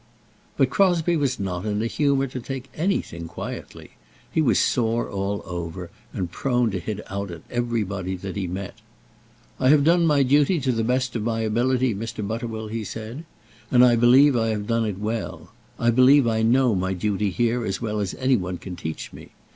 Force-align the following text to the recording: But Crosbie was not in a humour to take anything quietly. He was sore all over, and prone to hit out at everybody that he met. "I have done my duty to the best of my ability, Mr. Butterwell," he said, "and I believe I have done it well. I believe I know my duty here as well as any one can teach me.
But 0.57 0.71
Crosbie 0.71 1.15
was 1.15 1.39
not 1.39 1.63
in 1.63 1.79
a 1.83 1.85
humour 1.85 2.25
to 2.25 2.39
take 2.39 2.71
anything 2.75 3.27
quietly. 3.27 3.91
He 4.31 4.41
was 4.41 4.57
sore 4.57 5.07
all 5.07 5.43
over, 5.45 5.91
and 6.11 6.31
prone 6.31 6.71
to 6.71 6.79
hit 6.79 7.01
out 7.11 7.29
at 7.29 7.43
everybody 7.51 8.15
that 8.15 8.35
he 8.35 8.47
met. 8.47 8.73
"I 9.59 9.69
have 9.69 9.83
done 9.83 10.07
my 10.07 10.23
duty 10.23 10.59
to 10.61 10.71
the 10.71 10.83
best 10.83 11.15
of 11.15 11.21
my 11.21 11.41
ability, 11.41 11.93
Mr. 11.93 12.25
Butterwell," 12.27 12.69
he 12.71 12.83
said, 12.83 13.25
"and 13.69 13.85
I 13.85 13.95
believe 13.95 14.35
I 14.35 14.47
have 14.47 14.65
done 14.65 14.85
it 14.87 14.97
well. 14.97 15.51
I 15.77 15.91
believe 15.91 16.25
I 16.25 16.41
know 16.41 16.73
my 16.73 16.93
duty 16.93 17.29
here 17.29 17.63
as 17.63 17.79
well 17.79 17.99
as 17.99 18.15
any 18.15 18.37
one 18.37 18.57
can 18.57 18.75
teach 18.75 19.13
me. 19.13 19.29